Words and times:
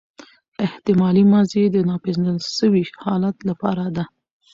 احتمالي 0.65 1.23
ماضي 1.33 1.63
د 1.69 1.77
ناپیژندل 1.89 2.37
سوي 2.57 2.83
حالت 3.03 3.35
له 3.47 3.53
پاره 3.61 3.87
ده. 3.95 4.03